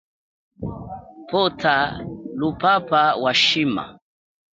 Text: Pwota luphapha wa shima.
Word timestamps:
Pwota 1.27 1.75
luphapha 2.39 3.01
wa 3.23 3.31
shima. 3.43 3.85